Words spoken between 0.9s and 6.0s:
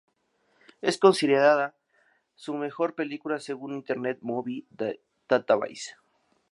considerada su mejor película según Internet Movie Database.